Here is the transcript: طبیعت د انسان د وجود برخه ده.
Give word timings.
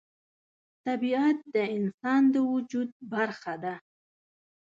طبیعت 0.85 1.37
د 1.55 1.57
انسان 1.77 2.21
د 2.33 2.35
وجود 2.51 2.89
برخه 3.13 3.53
ده. 3.63 3.75